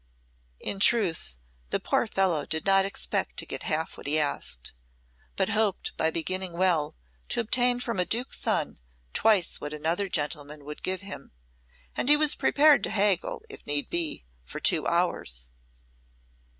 In 0.59 0.79
truth, 0.79 1.37
the 1.69 1.79
poor 1.79 2.07
fellow 2.07 2.43
did 2.47 2.65
not 2.65 2.85
expect 2.85 3.37
to 3.37 3.45
get 3.45 3.61
half 3.61 3.99
he 4.03 4.17
asked, 4.17 4.73
but 5.35 5.49
hoped 5.49 5.95
by 5.95 6.09
beginning 6.09 6.53
well 6.53 6.95
to 7.29 7.39
obtain 7.39 7.79
from 7.79 7.99
a 7.99 8.03
Duke's 8.05 8.39
son 8.39 8.79
twice 9.13 9.61
what 9.61 9.73
another 9.73 10.09
gentleman 10.09 10.65
would 10.65 10.81
give 10.81 11.01
him 11.01 11.33
and 11.95 12.09
he 12.09 12.17
was 12.17 12.33
prepared 12.33 12.83
to 12.85 12.89
haggle, 12.89 13.43
if 13.47 13.63
need 13.67 13.91
be, 13.91 14.25
for 14.43 14.59
two 14.59 14.87
hours. 14.87 15.51